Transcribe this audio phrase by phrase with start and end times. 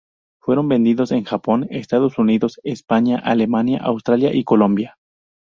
[0.41, 4.97] Fueron vendidos en Japón, Estados Unidos, España, Alemania, Australia y Colombia.